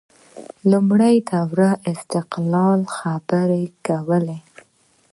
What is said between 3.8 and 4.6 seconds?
کولې